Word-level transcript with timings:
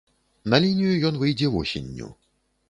На 0.53 0.59
лінію 0.63 0.95
ён 1.09 1.19
выйдзе 1.25 1.51
восенню. 1.57 2.11